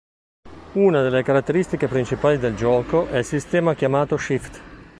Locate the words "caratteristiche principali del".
1.21-2.55